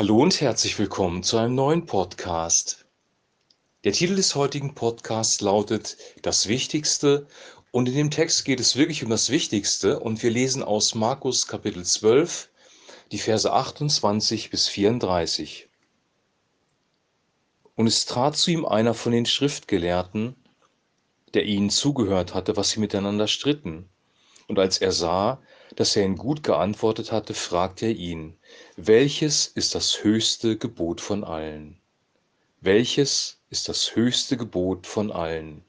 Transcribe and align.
Hallo 0.00 0.22
und 0.22 0.40
herzlich 0.40 0.78
willkommen 0.78 1.22
zu 1.22 1.36
einem 1.36 1.54
neuen 1.54 1.84
Podcast. 1.84 2.86
Der 3.84 3.92
Titel 3.92 4.16
des 4.16 4.34
heutigen 4.34 4.74
Podcasts 4.74 5.42
lautet 5.42 5.98
Das 6.22 6.48
Wichtigste 6.48 7.26
und 7.70 7.86
in 7.86 7.94
dem 7.94 8.10
Text 8.10 8.46
geht 8.46 8.60
es 8.60 8.76
wirklich 8.76 9.04
um 9.04 9.10
das 9.10 9.28
Wichtigste 9.28 10.00
und 10.00 10.22
wir 10.22 10.30
lesen 10.30 10.62
aus 10.62 10.94
Markus 10.94 11.46
Kapitel 11.46 11.84
12, 11.84 12.48
die 13.12 13.18
Verse 13.18 13.52
28 13.52 14.48
bis 14.48 14.68
34. 14.68 15.68
Und 17.76 17.86
es 17.86 18.06
trat 18.06 18.38
zu 18.38 18.52
ihm 18.52 18.64
einer 18.64 18.94
von 18.94 19.12
den 19.12 19.26
Schriftgelehrten, 19.26 20.34
der 21.34 21.44
ihnen 21.44 21.68
zugehört 21.68 22.32
hatte, 22.32 22.56
was 22.56 22.70
sie 22.70 22.80
miteinander 22.80 23.28
stritten. 23.28 23.90
Und 24.50 24.58
als 24.58 24.78
er 24.78 24.90
sah, 24.90 25.40
dass 25.76 25.94
er 25.94 26.04
ihn 26.04 26.16
gut 26.16 26.42
geantwortet 26.42 27.12
hatte, 27.12 27.34
fragte 27.34 27.86
er 27.86 27.94
ihn, 27.94 28.36
welches 28.74 29.46
ist 29.46 29.76
das 29.76 30.02
höchste 30.02 30.58
Gebot 30.58 31.00
von 31.00 31.22
allen? 31.22 31.80
Welches 32.60 33.38
ist 33.50 33.68
das 33.68 33.94
höchste 33.94 34.36
Gebot 34.36 34.88
von 34.88 35.12
allen? 35.12 35.64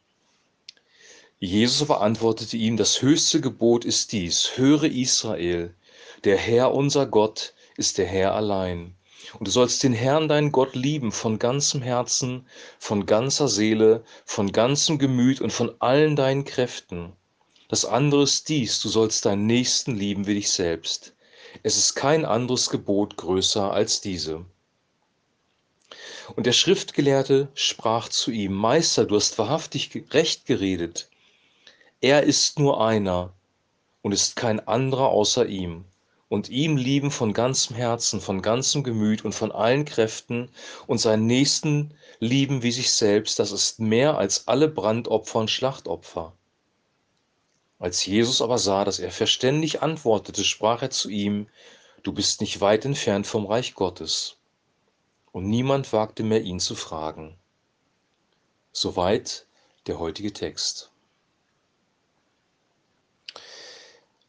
Jesus 1.38 1.84
aber 1.84 2.02
antwortete 2.02 2.58
ihm, 2.58 2.76
das 2.76 3.04
höchste 3.04 3.40
Gebot 3.40 3.86
ist 3.86 4.14
dies, 4.14 4.54
höre 4.58 4.86
Israel, 4.86 5.76
der 6.24 6.38
Herr 6.38 6.74
unser 6.74 7.06
Gott 7.06 7.54
ist 7.78 8.00
der 8.00 8.08
Herr 8.08 8.34
allein. 8.34 8.96
Und 9.38 9.48
du 9.48 9.52
sollst 9.52 9.84
den 9.84 9.94
Herrn, 9.94 10.28
deinen 10.28 10.52
Gott, 10.52 10.76
lieben 10.76 11.12
von 11.12 11.38
ganzem 11.38 11.84
Herzen, 11.84 12.48
von 12.80 13.06
ganzer 13.06 13.48
Seele, 13.48 14.04
von 14.26 14.52
ganzem 14.52 14.98
Gemüt 14.98 15.40
und 15.40 15.54
von 15.54 15.76
allen 15.78 16.16
deinen 16.16 16.46
Kräften. 16.46 17.14
Das 17.72 17.86
andere 17.86 18.24
ist 18.24 18.50
dies, 18.50 18.82
du 18.82 18.90
sollst 18.90 19.24
deinen 19.24 19.46
Nächsten 19.46 19.96
lieben 19.96 20.28
wie 20.28 20.34
dich 20.34 20.52
selbst. 20.52 21.14
Es 21.64 21.78
ist 21.78 21.96
kein 21.96 22.26
anderes 22.26 22.70
Gebot 22.70 23.16
größer 23.16 23.72
als 23.72 24.02
diese. 24.02 24.44
Und 26.36 26.48
der 26.48 26.52
Schriftgelehrte 26.52 27.48
sprach 27.54 28.10
zu 28.10 28.30
ihm, 28.30 28.52
Meister, 28.52 29.06
du 29.06 29.16
hast 29.16 29.38
wahrhaftig 29.38 30.04
recht 30.12 30.46
geredet. 30.46 31.08
Er 32.02 32.24
ist 32.24 32.60
nur 32.60 32.86
einer 32.86 33.32
und 34.02 34.12
ist 34.12 34.36
kein 34.36 34.60
anderer 34.68 35.08
außer 35.08 35.46
ihm. 35.46 35.86
Und 36.28 36.50
ihm 36.50 36.76
lieben 36.76 37.10
von 37.10 37.32
ganzem 37.32 37.78
Herzen, 37.78 38.20
von 38.20 38.42
ganzem 38.42 38.84
Gemüt 38.84 39.24
und 39.24 39.34
von 39.34 39.54
allen 39.54 39.86
Kräften 39.86 40.50
und 40.88 40.98
seinen 40.98 41.26
Nächsten 41.26 41.94
lieben 42.20 42.64
wie 42.64 42.72
sich 42.74 42.92
selbst, 42.92 43.40
das 43.40 43.54
ist 43.54 43.80
mehr 43.80 44.18
als 44.18 44.50
alle 44.50 44.68
Brandopfer 44.68 45.40
und 45.40 45.50
Schlachtopfer. 45.50 46.34
Als 47.82 48.06
Jesus 48.06 48.44
aber 48.44 48.60
sah, 48.60 48.86
dass 48.86 49.00
er 49.00 49.10
verständig 49.10 49.82
antwortete, 49.82 50.44
sprach 50.44 50.84
er 50.84 50.92
zu 50.92 51.10
ihm, 51.10 51.50
Du 52.04 52.14
bist 52.14 52.40
nicht 52.40 52.62
weit 52.62 52.86
entfernt 52.86 53.26
vom 53.26 53.48
Reich 53.48 53.74
Gottes. 53.74 54.38
Und 55.32 55.50
niemand 55.50 55.92
wagte 55.92 56.22
mehr, 56.22 56.44
ihn 56.44 56.60
zu 56.60 56.76
fragen. 56.76 57.40
Soweit 58.72 59.48
der 59.88 59.98
heutige 59.98 60.32
Text. 60.32 60.92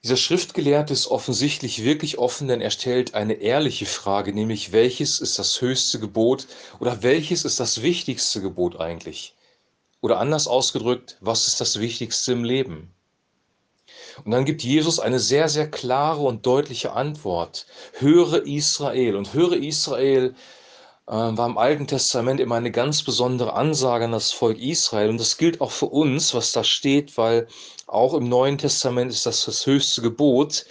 Dieser 0.03 0.17
Schriftgelehrte 0.17 0.95
ist 0.95 1.08
offensichtlich 1.08 1.84
wirklich 1.84 2.17
offen, 2.17 2.48
denn 2.48 2.62
er 2.62 2.70
stellt 2.70 3.14
eine 3.14 3.34
ehrliche 3.34 3.84
Frage, 3.84 4.33
nämlich 4.33 4.73
welches 4.73 5.20
ist 5.20 5.39
das 5.39 5.61
höchste 5.61 6.00
Gebot 6.00 6.47
oder 6.80 7.03
welches 7.03 7.45
ist 7.45 7.61
das 7.61 7.83
wichtigste 7.83 8.41
Gebot 8.41 8.80
eigentlich? 8.80 9.34
Oder 10.00 10.19
anders 10.20 10.47
ausgedrückt, 10.47 11.19
was 11.20 11.48
ist 11.48 11.61
das 11.61 11.80
Wichtigste 11.80 12.33
im 12.33 12.45
Leben? 12.45 12.95
Und 14.24 14.30
dann 14.30 14.44
gibt 14.44 14.62
Jesus 14.62 15.00
eine 15.00 15.18
sehr, 15.18 15.48
sehr 15.48 15.70
klare 15.70 16.20
und 16.20 16.46
deutliche 16.46 16.92
Antwort. 16.92 17.66
Höre 17.98 18.46
Israel. 18.46 19.16
Und 19.16 19.34
höre 19.34 19.55
Israel 19.55 20.34
äh, 21.06 21.12
war 21.12 21.46
im 21.46 21.58
Alten 21.58 21.86
Testament 21.86 22.40
immer 22.40 22.56
eine 22.56 22.70
ganz 22.70 23.02
besondere 23.02 23.55
Ansage 23.55 24.05
an 24.05 24.12
das 24.12 24.33
Volk 24.33 24.58
Israel. 24.58 25.10
Und 25.10 25.18
das 25.18 25.36
gilt 25.36 25.60
auch 25.60 25.70
für 25.70 25.86
uns, 25.86 26.34
was 26.34 26.52
da 26.52 26.64
steht, 26.64 27.17
weil 27.18 27.48
auch 27.86 28.14
im 28.14 28.28
Neuen 28.28 28.58
Testament 28.58 29.11
ist 29.12 29.27
das 29.27 29.45
das 29.45 29.67
höchste 29.67 30.02
Gebot. 30.02 30.64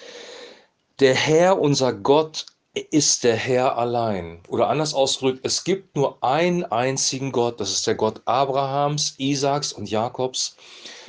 Der 1.00 1.16
Herr, 1.16 1.60
unser 1.60 1.94
Gott, 1.94 2.46
ist 2.74 3.26
der 3.26 3.36
Herr 3.36 3.78
allein. 3.78 4.40
Oder 4.48 4.70
anders 4.70 4.94
ausgedrückt, 4.94 5.42
es 5.44 5.66
gibt 5.66 5.96
nur 5.96 6.24
einen 6.24 6.64
einzigen 6.64 7.34
Gott, 7.34 7.60
das 7.60 7.72
ist 7.72 7.86
der 7.86 7.96
Gott 7.96 8.22
Abrahams, 8.26 9.16
Isaaks 9.18 9.74
und 9.74 9.90
Jakobs. 9.90 10.56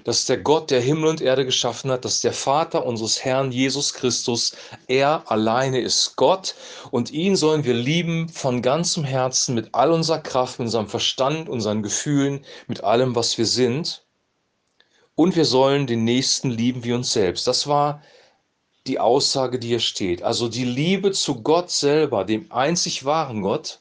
Das 0.02 0.18
ist 0.18 0.28
der 0.28 0.38
Gott, 0.38 0.72
der 0.72 0.80
Himmel 0.80 1.10
und 1.10 1.20
Erde 1.20 1.44
geschaffen 1.44 1.92
hat. 1.92 2.04
Das 2.04 2.14
ist 2.14 2.24
der 2.24 2.32
Vater 2.32 2.84
unseres 2.84 3.24
Herrn 3.24 3.52
Jesus 3.52 3.94
Christus. 3.94 4.56
Er 4.88 5.22
alleine 5.30 5.80
ist 5.80 6.16
Gott 6.16 6.56
und 6.90 7.12
ihn 7.12 7.36
sollen 7.36 7.62
wir 7.64 7.74
lieben 7.74 8.28
von 8.28 8.62
ganzem 8.62 9.04
Herzen, 9.04 9.54
mit 9.54 9.68
all 9.72 9.92
unserer 9.92 10.18
Kraft, 10.18 10.58
mit 10.58 10.66
unserem 10.66 10.88
Verstand, 10.88 11.48
unseren 11.48 11.82
Gefühlen, 11.84 12.44
mit 12.66 12.82
allem, 12.82 13.14
was 13.14 13.38
wir 13.38 13.46
sind. 13.46 14.04
Und 15.14 15.36
wir 15.36 15.44
sollen 15.44 15.86
den 15.86 16.02
Nächsten 16.04 16.50
lieben 16.50 16.82
wie 16.82 16.94
uns 16.94 17.12
selbst. 17.12 17.46
Das 17.46 17.68
war 17.68 18.02
die 18.86 18.98
Aussage, 18.98 19.58
die 19.58 19.68
hier 19.68 19.80
steht. 19.80 20.22
Also 20.22 20.48
die 20.48 20.64
Liebe 20.64 21.12
zu 21.12 21.42
Gott 21.42 21.70
selber, 21.70 22.24
dem 22.24 22.50
einzig 22.50 23.04
wahren 23.04 23.42
Gott, 23.42 23.78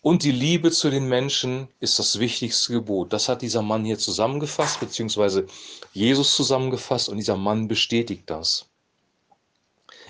und 0.00 0.22
die 0.22 0.32
Liebe 0.32 0.70
zu 0.70 0.90
den 0.90 1.08
Menschen 1.08 1.68
ist 1.80 1.98
das 1.98 2.18
wichtigste 2.18 2.74
Gebot. 2.74 3.12
Das 3.14 3.28
hat 3.30 3.40
dieser 3.40 3.62
Mann 3.62 3.86
hier 3.86 3.98
zusammengefasst, 3.98 4.78
beziehungsweise 4.80 5.46
Jesus 5.94 6.34
zusammengefasst, 6.36 7.08
und 7.08 7.16
dieser 7.16 7.38
Mann 7.38 7.68
bestätigt 7.68 8.24
das. 8.26 8.66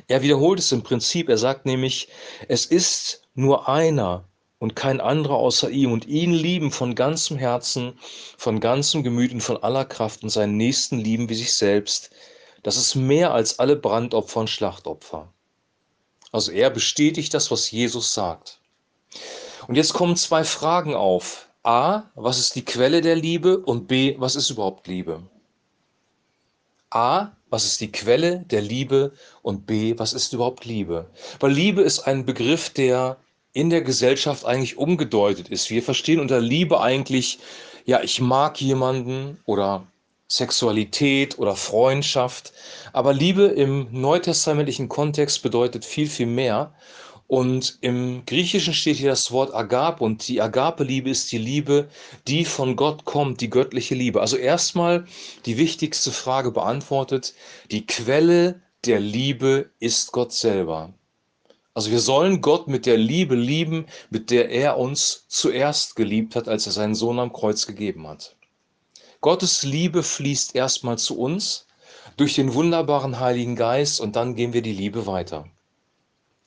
Er 0.09 0.23
wiederholt 0.23 0.59
es 0.59 0.73
im 0.73 0.83
Prinzip. 0.83 1.29
Er 1.29 1.39
sagt 1.39 1.65
nämlich, 1.67 2.09
es 2.49 2.67
ist 2.67 3.23
nur 3.35 3.69
einer 3.69 4.25
und 4.59 4.75
kein 4.75 5.01
anderer 5.01 5.37
außer 5.37 5.71
ihm 5.71 5.93
und 5.93 6.07
ihn 6.07 6.33
lieben 6.33 6.73
von 6.73 6.97
ganzem 6.97 7.37
Herzen, 7.37 7.99
von 8.37 8.59
ganzem 8.59 9.05
Gemüt 9.05 9.33
und 9.33 9.43
von 9.43 9.63
aller 9.63 9.85
Kraft 9.85 10.25
und 10.25 10.31
seinen 10.31 10.57
Nächsten 10.57 10.99
lieben 10.99 11.29
wie 11.29 11.35
sich 11.35 11.55
selbst 11.55 12.11
das 12.65 12.77
ist 12.77 12.97
mehr 12.97 13.33
als 13.33 13.59
alle 13.61 13.77
Brandopfer 13.77 14.41
und 14.41 14.51
Schlachtopfer. 14.51 15.29
Also 16.33 16.51
er 16.51 16.71
bestätigt 16.71 17.33
das, 17.35 17.51
was 17.51 17.71
Jesus 17.71 18.13
sagt. 18.13 18.59
Und 19.69 19.77
jetzt 19.77 19.93
kommen 19.93 20.17
zwei 20.17 20.43
Fragen 20.43 20.95
auf. 20.95 21.49
A, 21.63 22.05
was 22.15 22.39
ist 22.39 22.57
die 22.57 22.65
Quelle 22.65 23.01
der 23.03 23.17
Liebe? 23.17 23.59
Und 23.59 23.87
B, 23.87 24.17
was 24.19 24.35
ist 24.35 24.51
überhaupt 24.51 24.89
Liebe? 24.89 25.23
A, 26.91 27.29
was 27.51 27.65
ist 27.65 27.81
die 27.81 27.93
Quelle 27.93 28.41
der 28.41 28.63
Liebe? 28.63 29.13
Und 29.43 29.67
B, 29.67 29.97
was 29.99 30.13
ist 30.13 30.33
überhaupt 30.33 30.65
Liebe? 30.65 31.07
Weil 31.41 31.53
Liebe 31.53 31.83
ist 31.83 32.01
ein 32.01 32.25
Begriff, 32.25 32.71
der 32.71 33.19
in 33.53 33.71
der 33.71 33.83
Gesellschaft 33.83 34.45
eigentlich 34.45 34.79
umgedeutet 34.79 35.49
ist. 35.49 35.71
Wir 35.71 35.83
verstehen 35.83 36.19
unter 36.19 36.41
Liebe 36.41 36.81
eigentlich, 36.81 37.39
ja, 37.85 38.03
ich 38.03 38.21
mag 38.21 38.61
jemanden 38.61 39.39
oder 39.45 39.87
Sexualität 40.29 41.39
oder 41.39 41.57
Freundschaft. 41.57 42.53
Aber 42.93 43.13
Liebe 43.13 43.45
im 43.45 43.89
neutestamentlichen 43.91 44.89
Kontext 44.89 45.43
bedeutet 45.43 45.85
viel, 45.85 46.09
viel 46.09 46.27
mehr. 46.27 46.75
Und 47.27 47.79
im 47.81 48.27
Griechischen 48.27 48.75
steht 48.75 48.97
hier 48.99 49.11
das 49.11 49.33
Wort 49.33 49.55
Agape 49.55 50.05
und 50.05 50.29
die 50.29 50.43
Agape-Liebe 50.43 51.09
ist 51.09 51.33
die 51.33 51.39
Liebe, 51.39 51.89
die 52.29 52.45
von 52.45 52.77
Gott 52.77 53.07
kommt, 53.07 53.41
die 53.41 53.49
göttliche 53.49 53.95
Liebe. 53.95 54.21
Also 54.21 54.37
erstmal 54.37 55.07
die 55.47 55.57
wichtigste 55.57 56.13
Frage 56.13 56.51
beantwortet, 56.51 57.35
die 57.71 57.87
Quelle 57.87 58.61
der 58.85 59.01
Liebe 59.01 59.71
ist 59.81 60.13
Gott 60.13 60.33
selber. 60.33 60.93
Also 61.73 61.91
wir 61.91 62.01
sollen 62.01 62.41
Gott 62.41 62.69
mit 62.69 62.87
der 62.87 62.99
Liebe 62.99 63.35
lieben, 63.35 63.87
mit 64.11 64.31
der 64.31 64.51
er 64.51 64.79
uns 64.79 65.25
zuerst 65.29 65.97
geliebt 65.97 66.37
hat, 66.37 66.47
als 66.47 66.67
er 66.67 66.73
seinen 66.73 66.95
Sohn 66.95 67.19
am 67.19 67.33
Kreuz 67.33 67.67
gegeben 67.67 68.07
hat. 68.07 68.37
Gottes 69.25 69.63
Liebe 69.63 70.03
fließt 70.03 70.55
erstmal 70.55 70.99
zu 70.99 71.19
uns 71.19 71.67
durch 72.19 72.35
den 72.35 72.53
wunderbaren 72.53 73.21
Heiligen 73.21 73.57
Geist 73.57 73.99
und 73.99 74.17
dann 74.17 74.35
gehen 74.35 74.53
wir 74.53 74.61
die 74.61 74.75
Liebe 74.75 75.07
weiter. 75.07 75.49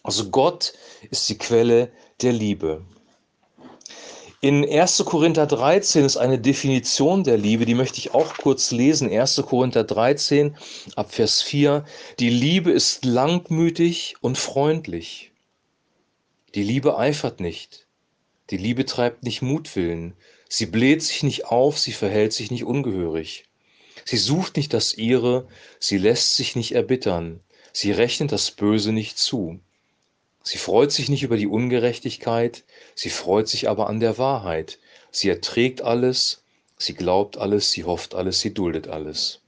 Also 0.04 0.30
Gott 0.30 0.74
ist 1.10 1.28
die 1.28 1.40
Quelle 1.40 1.92
der 2.22 2.34
Liebe. 2.34 2.86
In 4.42 4.64
1. 4.64 5.04
Korinther 5.08 5.48
13 5.48 6.06
ist 6.06 6.18
eine 6.18 6.38
Definition 6.38 7.24
der 7.24 7.40
Liebe, 7.40 7.66
die 7.66 7.74
möchte 7.74 7.98
ich 7.98 8.14
auch 8.14 8.38
kurz 8.38 8.70
lesen. 8.70 9.12
1. 9.12 9.42
Korinther 9.48 9.84
13 9.84 10.56
ab 10.96 11.12
Vers 11.12 11.42
4. 11.42 11.84
Die 12.20 12.30
Liebe 12.30 12.70
ist 12.70 13.04
langmütig 13.04 14.18
und 14.22 14.38
freundlich. 14.38 15.32
Die 16.54 16.62
Liebe 16.62 16.96
eifert 16.96 17.40
nicht. 17.40 17.88
Die 18.52 18.58
Liebe 18.58 18.86
treibt 18.86 19.24
nicht 19.24 19.42
Mutwillen. 19.42 20.14
Sie 20.50 20.66
bläht 20.66 21.04
sich 21.04 21.24
nicht 21.24 21.46
auf, 21.46 21.78
sie 21.78 21.92
verhält 21.92 22.34
sich 22.34 22.52
nicht 22.52 22.64
ungehörig. 22.64 23.46
Sie 24.06 24.18
sucht 24.18 24.56
nicht 24.56 24.74
das 24.74 24.94
ihre, 24.94 25.48
sie 25.80 25.98
lässt 25.98 26.36
sich 26.36 26.56
nicht 26.56 26.74
erbittern, 26.74 27.42
sie 27.74 27.92
rechnet 27.92 28.32
das 28.32 28.52
Böse 28.52 28.92
nicht 28.92 29.18
zu. 29.18 29.60
Sie 30.44 30.58
freut 30.58 30.94
sich 30.94 31.10
nicht 31.10 31.24
über 31.24 31.36
die 31.36 31.48
Ungerechtigkeit, 31.48 32.64
sie 32.96 33.10
freut 33.10 33.50
sich 33.50 33.68
aber 33.68 33.88
an 33.88 34.00
der 34.00 34.18
Wahrheit. 34.18 34.80
Sie 35.12 35.28
erträgt 35.28 35.82
alles, 35.82 36.44
sie 36.78 36.94
glaubt 36.94 37.38
alles, 37.38 37.72
sie 37.72 37.84
hofft 37.84 38.16
alles, 38.16 38.40
sie 38.40 38.54
duldet 38.54 38.88
alles. 38.88 39.42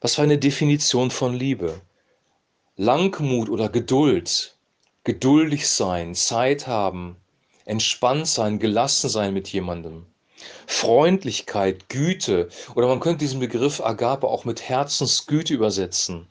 Was 0.00 0.14
für 0.14 0.22
eine 0.22 0.38
Definition 0.38 1.10
von 1.10 1.34
Liebe. 1.34 1.80
Langmut 2.76 3.48
oder 3.48 3.68
Geduld 3.68 4.54
geduldig 5.02 5.68
sein, 5.68 6.14
Zeit 6.14 6.66
haben, 6.66 7.16
entspannt 7.64 8.26
sein, 8.26 8.58
gelassen 8.58 9.08
sein 9.08 9.34
mit 9.34 9.48
jemandem. 9.48 10.06
Freundlichkeit, 10.66 11.88
Güte 11.88 12.48
oder 12.74 12.86
man 12.86 13.00
könnte 13.00 13.18
diesen 13.18 13.40
Begriff 13.40 13.80
Agape 13.80 14.26
auch 14.26 14.44
mit 14.44 14.62
Herzensgüte 14.68 15.54
übersetzen. 15.54 16.28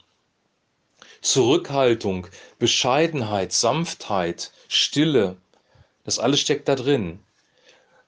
Zurückhaltung, 1.20 2.26
Bescheidenheit, 2.58 3.52
Sanftheit, 3.52 4.52
Stille, 4.68 5.36
das 6.04 6.18
alles 6.18 6.40
steckt 6.40 6.68
da 6.68 6.74
drin. 6.74 7.18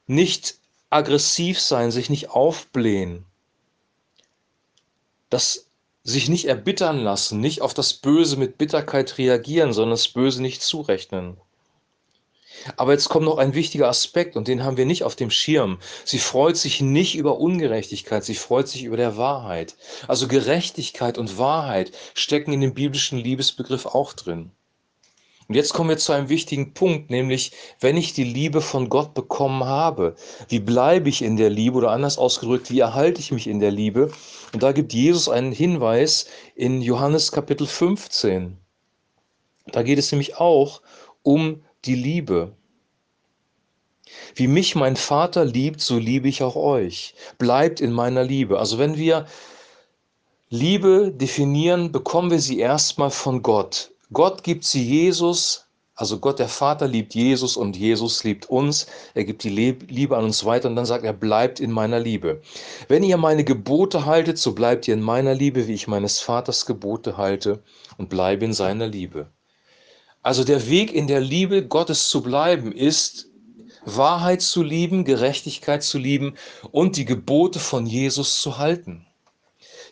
Nicht 0.07 0.57
aggressiv 0.91 1.61
sein, 1.61 1.91
sich 1.91 2.11
nicht 2.11 2.31
aufblähen. 2.31 3.25
Das 5.31 5.67
sich 6.05 6.29
nicht 6.29 6.45
erbittern 6.45 7.01
lassen, 7.01 7.41
nicht 7.41 7.63
auf 7.63 7.75
das 7.75 7.95
Böse 7.95 8.37
mit 8.37 8.59
Bitterkeit 8.59 9.19
reagieren, 9.19 9.73
sondern 9.73 9.91
das 9.95 10.09
Böse 10.09 10.41
nicht 10.41 10.63
zurechnen. 10.63 11.41
Aber 12.77 12.93
jetzt 12.93 13.09
kommt 13.09 13.27
noch 13.27 13.39
ein 13.39 13.55
wichtiger 13.55 13.89
Aspekt 13.89 14.37
und 14.37 14.49
den 14.49 14.65
haben 14.65 14.77
wir 14.77 14.87
nicht 14.87 15.05
auf 15.05 15.17
dem 15.17 15.31
Schirm. 15.31 15.79
Sie 16.05 16.19
freut 16.19 16.57
sich 16.57 16.81
nicht 16.81 17.17
über 17.17 17.39
Ungerechtigkeit, 17.39 18.25
sie 18.25 18.35
freut 18.35 18.69
sich 18.69 18.85
über 18.85 18.97
der 18.97 19.17
Wahrheit. 19.17 19.77
Also 20.09 20.29
Gerechtigkeit 20.29 21.19
und 21.19 21.39
Wahrheit 21.39 21.93
stecken 22.15 22.53
in 22.53 22.61
dem 22.61 22.75
biblischen 22.75 23.19
Liebesbegriff 23.19 23.87
auch 23.87 24.13
drin. 24.13 24.51
Und 25.49 25.55
jetzt 25.55 25.75
kommen 25.75 25.91
wir 25.91 25.99
zu 25.99 26.13
einem 26.13 26.29
wichtigen 26.29 26.75
Punkt, 26.75 27.11
nämlich 27.11 27.53
wenn 27.79 27.97
ich 27.97 28.13
die 28.13 28.25
Liebe 28.25 28.61
von 28.61 28.89
Gott 28.89 29.15
bekommen 29.15 29.65
habe, 29.65 30.17
wie 30.49 30.59
bleibe 30.59 31.09
ich 31.09 31.23
in 31.23 31.37
der 31.37 31.51
Liebe 31.51 31.77
oder 31.79 31.93
anders 31.93 32.19
ausgedrückt, 32.19 32.71
wie 32.71 32.81
erhalte 32.81 33.21
ich 33.21 33.31
mich 33.31 33.47
in 33.47 33.61
der 33.61 33.71
Liebe? 33.71 34.11
Und 34.53 34.63
da 34.63 34.73
gibt 34.73 34.93
Jesus 34.93 35.29
einen 35.29 35.53
Hinweis 35.53 36.27
in 36.57 36.83
Johannes 36.83 37.31
Kapitel 37.31 37.67
15. 37.67 38.57
Da 39.67 39.83
geht 39.85 39.99
es 39.99 40.11
nämlich 40.11 40.37
auch 40.37 40.83
um 41.23 41.63
die 41.87 41.95
Liebe. 41.95 42.53
Wie 44.35 44.47
mich 44.47 44.75
mein 44.75 44.97
Vater 44.97 45.45
liebt, 45.45 45.81
so 45.81 45.99
liebe 45.99 46.29
ich 46.29 46.43
auch 46.43 46.57
euch. 46.57 47.15
Bleibt 47.39 47.81
in 47.81 47.93
meiner 47.93 48.23
Liebe. 48.23 48.59
Also 48.59 48.79
wenn 48.79 48.97
wir 48.97 49.27
Liebe 50.49 51.13
definieren, 51.13 51.91
bekommen 51.91 52.31
wir 52.31 52.41
sie 52.41 52.61
erstmal 52.61 53.11
von 53.11 53.43
Gott. 53.43 53.91
Gott 54.13 54.45
gibt 54.45 54.65
sie 54.65 54.85
Jesus, 54.85 55.67
also 55.97 56.21
Gott 56.21 56.39
der 56.39 56.49
Vater 56.49 56.87
liebt 56.87 57.15
Jesus 57.15 57.57
und 57.57 57.77
Jesus 57.77 58.23
liebt 58.23 58.49
uns. 58.49 58.87
Er 59.15 59.25
gibt 59.25 59.43
die 59.43 59.49
Liebe 59.49 60.17
an 60.17 60.25
uns 60.25 60.45
weiter 60.45 60.69
und 60.69 60.77
dann 60.77 60.87
sagt 60.87 61.05
er, 61.05 61.15
bleibt 61.15 61.59
in 61.59 61.73
meiner 61.73 61.99
Liebe. 61.99 62.43
Wenn 62.87 63.03
ihr 63.03 63.17
meine 63.17 63.43
Gebote 63.45 64.05
haltet, 64.05 64.39
so 64.39 64.55
bleibt 64.55 64.87
ihr 64.87 64.95
in 64.95 65.01
meiner 65.01 65.35
Liebe, 65.35 65.67
wie 65.67 65.75
ich 65.75 65.89
meines 65.89 66.21
Vaters 66.21 66.67
Gebote 66.67 67.17
halte 67.17 67.63
und 67.97 68.11
bleibe 68.11 68.45
in 68.45 68.53
seiner 68.53 68.87
Liebe. 68.87 69.31
Also 70.27 70.43
der 70.43 70.69
Weg 70.69 70.93
in 70.93 71.07
der 71.07 71.21
Liebe 71.21 71.65
Gottes 71.65 72.09
zu 72.09 72.21
bleiben 72.21 72.73
ist, 72.73 73.29
Wahrheit 73.85 74.43
zu 74.43 74.65
lieben, 74.65 75.05
Gerechtigkeit 75.05 75.85
zu 75.85 75.99
lieben 75.99 76.35
und 76.73 76.97
die 76.97 77.05
Gebote 77.05 77.61
von 77.61 77.87
Jesus 77.87 78.43
zu 78.43 78.59
halten. 78.59 79.07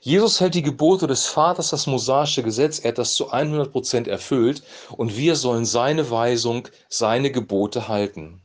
Jesus 0.00 0.40
hält 0.40 0.56
die 0.56 0.62
Gebote 0.62 1.06
des 1.06 1.26
Vaters, 1.26 1.70
das 1.70 1.86
mosaische 1.86 2.42
Gesetz, 2.42 2.80
er 2.80 2.88
hat 2.88 2.98
das 2.98 3.14
zu 3.14 3.30
100 3.30 3.70
Prozent 3.70 4.08
erfüllt 4.08 4.64
und 4.90 5.16
wir 5.16 5.36
sollen 5.36 5.64
seine 5.64 6.10
Weisung, 6.10 6.66
seine 6.88 7.30
Gebote 7.30 7.86
halten. 7.86 8.42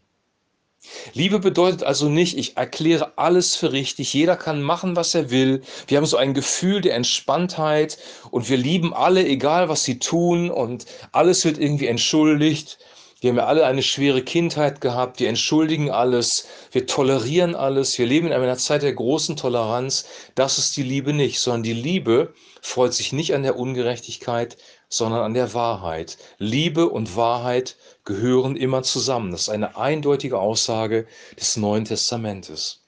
Liebe 1.13 1.39
bedeutet 1.39 1.83
also 1.83 2.09
nicht, 2.09 2.37
ich 2.37 2.57
erkläre 2.57 3.17
alles 3.17 3.55
für 3.55 3.71
richtig, 3.71 4.13
jeder 4.13 4.35
kann 4.35 4.61
machen, 4.61 4.95
was 4.95 5.15
er 5.15 5.29
will. 5.29 5.61
Wir 5.87 5.97
haben 5.97 6.05
so 6.05 6.17
ein 6.17 6.33
Gefühl 6.33 6.81
der 6.81 6.95
Entspanntheit 6.95 7.97
und 8.31 8.49
wir 8.49 8.57
lieben 8.57 8.93
alle, 8.93 9.25
egal 9.25 9.69
was 9.69 9.83
sie 9.83 9.99
tun 9.99 10.49
und 10.49 10.85
alles 11.11 11.45
wird 11.45 11.57
irgendwie 11.57 11.87
entschuldigt. 11.87 12.79
Wir 13.21 13.31
haben 13.31 13.37
ja 13.37 13.47
alle 13.47 13.65
eine 13.65 13.83
schwere 13.83 14.23
Kindheit 14.23 14.79
gehabt, 14.79 15.19
wir 15.19 15.27
entschuldigen 15.27 15.91
alles, 15.91 16.47
wir 16.71 16.87
tolerieren 16.87 17.53
alles, 17.53 17.97
wir 17.97 18.05
leben 18.05 18.27
in 18.27 18.33
einer 18.33 18.57
Zeit 18.57 18.81
der 18.81 18.93
großen 18.93 19.35
Toleranz. 19.35 20.05
Das 20.35 20.57
ist 20.57 20.77
die 20.77 20.83
Liebe 20.83 21.11
nicht, 21.11 21.41
sondern 21.41 21.63
die 21.63 21.73
Liebe 21.73 22.33
freut 22.61 22.93
sich 22.93 23.11
nicht 23.11 23.35
an 23.35 23.43
der 23.43 23.57
Ungerechtigkeit, 23.57 24.57
sondern 24.87 25.21
an 25.21 25.33
der 25.33 25.53
Wahrheit. 25.53 26.17
Liebe 26.37 26.87
und 26.87 27.17
Wahrheit 27.17 27.75
gehören 28.05 28.55
immer 28.55 28.83
zusammen. 28.83 29.31
Das 29.31 29.41
ist 29.41 29.49
eine 29.49 29.75
eindeutige 29.75 30.39
Aussage 30.39 31.05
des 31.37 31.57
Neuen 31.57 31.83
Testamentes. 31.83 32.85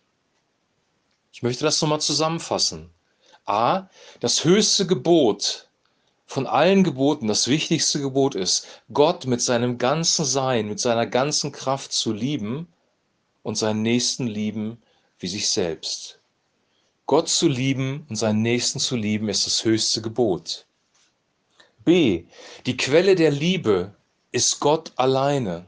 Ich 1.33 1.43
möchte 1.43 1.65
das 1.65 1.81
nochmal 1.81 2.01
zusammenfassen. 2.01 2.89
A, 3.45 3.89
das 4.21 4.45
höchste 4.45 4.87
Gebot 4.87 5.67
von 6.31 6.47
allen 6.47 6.85
Geboten, 6.85 7.27
das 7.27 7.49
wichtigste 7.49 7.99
Gebot 7.99 8.35
ist, 8.35 8.65
Gott 8.93 9.25
mit 9.25 9.41
seinem 9.41 9.77
ganzen 9.77 10.23
Sein, 10.23 10.69
mit 10.69 10.79
seiner 10.79 11.05
ganzen 11.05 11.51
Kraft 11.51 11.91
zu 11.91 12.13
lieben 12.13 12.69
und 13.43 13.57
seinen 13.57 13.81
Nächsten 13.81 14.27
lieben 14.27 14.81
wie 15.19 15.27
sich 15.27 15.49
selbst. 15.49 16.21
Gott 17.05 17.27
zu 17.27 17.49
lieben 17.49 18.05
und 18.07 18.15
seinen 18.15 18.41
Nächsten 18.41 18.79
zu 18.79 18.95
lieben 18.95 19.27
ist 19.27 19.45
das 19.45 19.65
höchste 19.65 20.01
Gebot. 20.01 20.65
B. 21.83 22.23
Die 22.65 22.77
Quelle 22.77 23.15
der 23.15 23.31
Liebe 23.31 23.93
ist 24.31 24.61
Gott 24.61 24.93
alleine. 24.95 25.65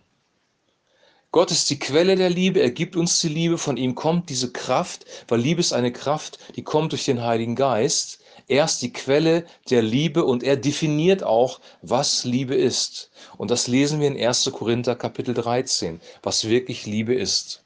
Gott 1.32 1.52
ist 1.52 1.70
die 1.72 1.80
Quelle 1.80 2.16
der 2.16 2.30
Liebe, 2.30 2.62
er 2.62 2.72
gibt 2.72 2.96
uns 2.96 3.20
die 3.20 3.28
Liebe, 3.28 3.58
von 3.58 3.76
ihm 3.76 3.96
kommt 3.96 4.30
diese 4.30 4.54
Kraft, 4.54 5.06
weil 5.28 5.42
Liebe 5.42 5.60
ist 5.60 5.74
eine 5.74 5.92
Kraft, 5.92 6.40
die 6.56 6.64
kommt 6.64 6.94
durch 6.94 7.04
den 7.04 7.22
Heiligen 7.22 7.58
Geist. 7.58 8.23
Er 8.48 8.66
ist 8.66 8.82
die 8.82 8.92
Quelle 8.92 9.46
der 9.70 9.82
Liebe 9.82 10.26
und 10.26 10.44
er 10.44 10.58
definiert 10.58 11.24
auch, 11.24 11.62
was 11.82 12.24
Liebe 12.24 12.56
ist. 12.56 13.12
Und 13.38 13.52
das 13.52 13.68
lesen 13.68 14.00
wir 14.00 14.08
in 14.08 14.18
1. 14.18 14.52
Korinther 14.54 14.96
Kapitel 14.96 15.34
13, 15.34 16.02
was 16.22 16.48
wirklich 16.48 16.86
Liebe 16.86 17.14
ist. 17.14 17.64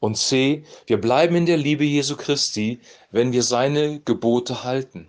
Und 0.00 0.16
C, 0.16 0.64
wir 0.86 1.00
bleiben 1.00 1.36
in 1.36 1.46
der 1.46 1.56
Liebe 1.56 1.84
Jesu 1.84 2.16
Christi, 2.16 2.80
wenn 3.10 3.32
wir 3.32 3.42
seine 3.42 4.00
Gebote 4.00 4.64
halten. 4.64 5.08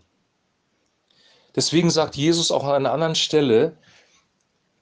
Deswegen 1.56 1.90
sagt 1.90 2.16
Jesus 2.16 2.52
auch 2.52 2.64
an 2.64 2.76
einer 2.76 2.94
anderen 2.94 3.16
Stelle, 3.16 3.78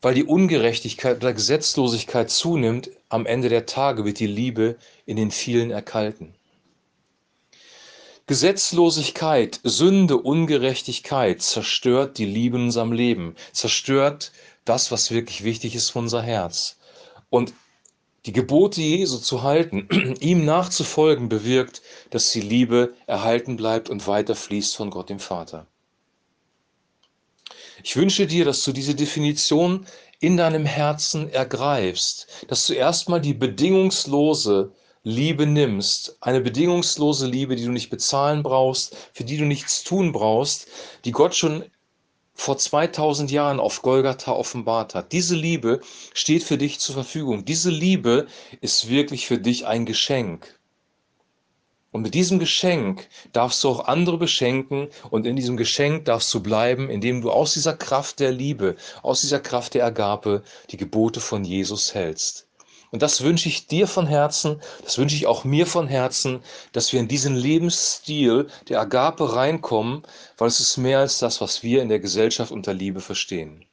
weil 0.02 0.14
die 0.14 0.26
Ungerechtigkeit 0.26 1.18
oder 1.18 1.34
Gesetzlosigkeit 1.34 2.30
zunimmt, 2.30 2.92
am 3.10 3.26
Ende 3.26 3.50
der 3.50 3.66
Tage 3.66 4.06
wird 4.06 4.20
die 4.20 4.28
Liebe 4.28 4.78
in 5.06 5.16
den 5.16 5.32
vielen 5.32 5.72
erkalten. 5.72 6.36
Gesetzlosigkeit, 8.28 9.60
Sünde, 9.64 10.18
Ungerechtigkeit 10.18 11.44
zerstört 11.44 12.18
die 12.18 12.26
Liebe 12.26 12.58
in 12.58 12.64
unserem 12.64 12.92
Leben, 12.92 13.36
zerstört 13.52 14.32
das, 14.66 14.90
was 14.90 15.12
wirklich 15.12 15.44
wichtig 15.44 15.76
ist 15.76 15.92
für 15.92 16.00
unser 16.00 16.24
Herz. 16.24 16.78
Und 17.30 17.54
die 18.26 18.34
Gebote 18.34 18.82
Jesu 18.82 19.20
zu 19.20 19.44
halten, 19.44 19.88
ihm 20.22 20.44
nachzufolgen, 20.44 21.30
bewirkt, 21.30 21.84
dass 22.10 22.32
die 22.32 22.42
Liebe 22.42 22.96
erhalten 23.06 23.58
bleibt 23.58 23.92
und 23.92 24.08
weiter 24.08 24.36
fließt 24.36 24.76
von 24.76 24.90
Gott 24.90 25.12
dem 25.12 25.20
Vater. 25.20 25.68
Ich 27.84 27.96
wünsche 27.96 28.26
dir, 28.26 28.44
dass 28.44 28.64
du 28.64 28.72
diese 28.72 28.96
Definition 28.96 29.86
in 30.20 30.38
deinem 30.38 30.66
Herzen 30.66 31.30
ergreifst, 31.30 32.28
dass 32.48 32.66
du 32.66 32.74
erstmal 32.74 33.22
die 33.22 33.36
bedingungslose 33.36 34.72
Liebe 35.08 35.46
nimmst, 35.46 36.18
eine 36.20 36.42
bedingungslose 36.42 37.28
Liebe, 37.28 37.56
die 37.56 37.66
du 37.66 37.72
nicht 37.72 37.92
bezahlen 37.92 38.42
brauchst, 38.42 38.98
für 39.14 39.24
die 39.24 39.38
du 39.38 39.46
nichts 39.46 39.84
tun 39.84 40.12
brauchst, 40.12 40.68
die 41.06 41.12
Gott 41.12 41.36
schon 41.36 41.64
vor 42.34 42.58
2000 42.58 43.30
Jahren 43.30 43.60
auf 43.60 43.84
Golgatha 43.84 44.32
offenbart 44.32 44.96
hat. 44.96 45.12
Diese 45.12 45.36
Liebe 45.36 45.80
steht 46.16 46.44
für 46.44 46.58
dich 46.58 46.80
zur 46.80 46.96
Verfügung. 46.96 47.46
Diese 47.46 47.70
Liebe 47.70 48.26
ist 48.62 48.90
wirklich 48.90 49.28
für 49.28 49.38
dich 49.38 49.68
ein 49.68 49.86
Geschenk. 49.86 50.60
Und 51.92 52.02
mit 52.02 52.16
diesem 52.16 52.40
Geschenk 52.40 53.08
darfst 53.32 53.64
du 53.64 53.70
auch 53.70 53.86
andere 53.86 54.18
beschenken 54.18 54.90
und 55.12 55.28
in 55.28 55.36
diesem 55.36 55.56
Geschenk 55.56 56.06
darfst 56.06 56.34
du 56.34 56.42
bleiben, 56.42 56.90
indem 56.90 57.22
du 57.22 57.30
aus 57.30 57.54
dieser 57.54 57.78
Kraft 57.78 58.20
der 58.20 58.32
Liebe, 58.32 58.76
aus 59.04 59.22
dieser 59.22 59.40
Kraft 59.40 59.76
der 59.76 59.86
Agape 59.86 60.42
die 60.72 60.78
Gebote 60.78 61.22
von 61.22 61.44
Jesus 61.44 61.94
hältst. 61.94 62.48
Und 62.92 63.02
das 63.02 63.22
wünsche 63.22 63.50
ich 63.50 63.68
dir 63.68 63.88
von 63.88 64.08
Herzen, 64.08 64.62
das 64.84 64.98
wünsche 64.98 65.16
ich 65.16 65.28
auch 65.28 65.44
mir 65.44 65.68
von 65.68 65.88
Herzen, 65.88 66.42
dass 66.72 66.94
wir 66.94 67.00
in 67.00 67.08
diesen 67.08 67.36
Lebensstil 67.36 68.48
der 68.70 68.80
Agape 68.80 69.36
reinkommen, 69.36 70.04
weil 70.38 70.48
es 70.48 70.60
ist 70.60 70.78
mehr 70.78 71.00
als 71.00 71.20
das, 71.20 71.42
was 71.42 71.64
wir 71.64 71.82
in 71.82 71.90
der 71.90 72.00
Gesellschaft 72.00 72.52
unter 72.52 72.74
Liebe 72.74 73.02
verstehen. 73.02 73.66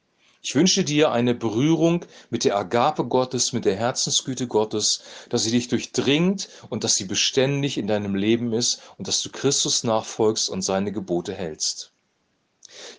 Ich 0.45 0.55
wünsche 0.55 0.83
dir 0.83 1.13
eine 1.13 1.33
Berührung 1.33 2.03
mit 2.29 2.43
der 2.43 2.57
Agape 2.57 3.05
Gottes, 3.05 3.53
mit 3.53 3.63
der 3.63 3.77
Herzensgüte 3.77 4.45
Gottes, 4.45 5.01
dass 5.29 5.43
sie 5.43 5.51
dich 5.51 5.69
durchdringt 5.69 6.49
und 6.69 6.83
dass 6.83 6.97
sie 6.97 7.05
beständig 7.05 7.77
in 7.77 7.87
deinem 7.87 8.13
Leben 8.13 8.51
ist 8.51 8.81
und 8.97 9.07
dass 9.07 9.21
du 9.21 9.29
Christus 9.29 9.85
nachfolgst 9.85 10.49
und 10.49 10.61
seine 10.61 10.91
Gebote 10.91 11.33
hältst. 11.33 11.92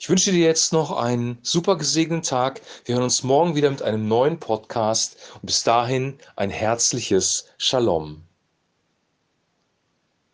Ich 0.01 0.09
wünsche 0.09 0.33
dir 0.33 0.45
jetzt 0.45 0.73
noch 0.73 0.93
einen 0.97 1.39
super 1.43 1.77
gesegneten 1.77 2.23
Tag. 2.23 2.61
Wir 2.85 2.95
hören 2.95 3.05
uns 3.05 3.23
morgen 3.23 3.55
wieder 3.55 3.71
mit 3.71 3.83
einem 3.83 4.09
neuen 4.09 4.39
Podcast 4.39 5.17
und 5.35 5.47
bis 5.47 5.63
dahin 5.63 6.19
ein 6.37 6.51
herzliches 6.51 7.47
Shalom. 7.59 8.23